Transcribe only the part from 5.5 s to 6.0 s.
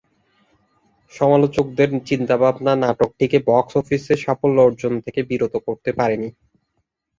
করতে